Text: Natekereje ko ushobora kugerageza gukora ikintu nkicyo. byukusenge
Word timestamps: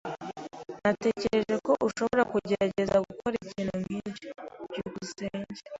Natekereje 0.83 1.55
ko 1.65 1.71
ushobora 1.87 2.23
kugerageza 2.31 2.95
gukora 3.07 3.33
ikintu 3.43 3.75
nkicyo. 3.83 4.29
byukusenge 4.69 5.59